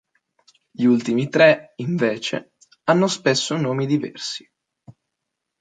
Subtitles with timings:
[0.71, 2.53] Gli ultimi tre, invece,
[2.85, 4.51] hanno spesso nomi diversi.